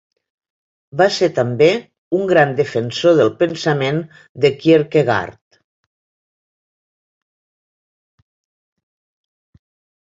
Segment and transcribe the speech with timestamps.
[1.01, 1.67] Va ser també
[2.19, 4.01] un gran defensor del pensament
[4.45, 5.61] de Kierkegaard.